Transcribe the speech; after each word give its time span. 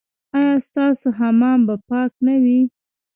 ایا 0.37 0.55
ستاسو 0.67 1.07
حمام 1.19 1.59
به 1.67 1.75
پاک 1.87 2.11
نه 2.25 2.35
وي؟ 2.43 2.59